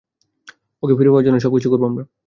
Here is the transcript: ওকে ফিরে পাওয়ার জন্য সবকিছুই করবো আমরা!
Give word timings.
ওকে 0.83 0.93
ফিরে 0.97 1.09
পাওয়ার 1.09 1.25
জন্য 1.25 1.37
সবকিছুই 1.39 1.71
করবো 1.73 1.85
আমরা! 1.89 2.03